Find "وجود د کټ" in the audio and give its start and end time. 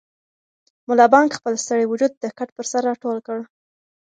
1.87-2.49